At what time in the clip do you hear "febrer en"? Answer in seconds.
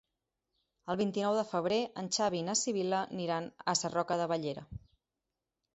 1.51-2.09